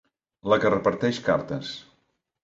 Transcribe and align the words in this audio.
La 0.53 0.57
que 0.61 0.69
reparteix 0.73 1.19
cartes. 1.27 1.75